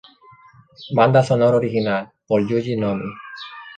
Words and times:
Banda 0.95 1.21
sonora 1.23 1.57
original 1.57 2.09
por 2.27 2.47
Yuji 2.49 2.75
Nomi. 2.75 3.11